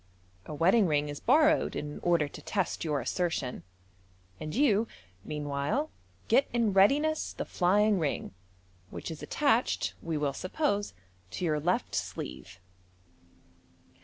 A 0.47 0.53
wedding 0.55 0.87
rii 0.87 1.03
g 1.05 1.11
is 1.11 1.19
borrowed 1.19 1.75
in 1.75 1.99
cder 2.01 2.27
to 2.31 2.41
test 2.41 2.83
your 2.83 3.01
assertion, 3.01 3.61
and 4.39 4.55
you 4.55 4.87
meanwhile 5.23 5.91
get 6.27 6.47
in 6.51 6.73
readiness 6.73 7.33
the 7.33 7.45
flying 7.45 7.99
ring, 7.99 8.33
which 8.89 9.11
is 9.11 9.21
attached, 9.21 9.93
we 10.01 10.17
will 10.17 10.33
suppose, 10.33 10.95
to 11.29 11.45
your 11.45 11.59
left 11.59 11.93
sleeve. 11.93 12.59